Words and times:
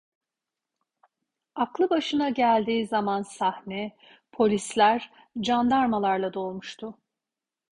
Aklı 1.55 1.89
başına 1.89 2.29
geldiği 2.29 2.87
zaman 2.87 3.23
sahne, 3.23 3.95
polisler, 4.31 5.11
candarmalarla 5.41 6.33
dolmuştu… 6.33 6.97